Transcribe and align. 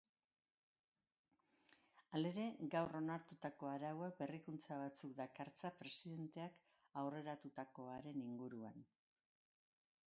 Halere, 2.19 2.45
gaur 2.75 2.97
onartutako 3.01 3.69
arauak 3.73 4.17
berrikuntza 4.23 4.79
batzuk 4.85 5.15
dakartza 5.21 5.73
presidenteak 5.83 6.59
aurreratutakoaren 7.05 8.25
inguruan. 8.31 8.85